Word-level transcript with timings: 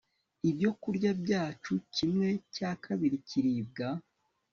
ibyokurya 0.49 1.11
byacu 1.21 1.73
kimwe 1.95 2.27
cya 2.55 2.71
kabiri 2.83 3.17
kiribwa 3.27 3.87